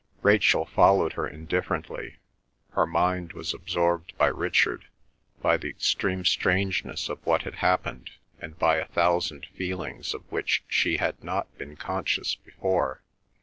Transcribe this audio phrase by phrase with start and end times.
[0.23, 2.15] Rachel followed her indifferently.
[2.71, 4.85] Her mind was absorbed by Richard;
[5.43, 8.09] by the extreme strangeness of what had happened,
[8.39, 13.03] and by a thousand feelings of which she had not been conscious before.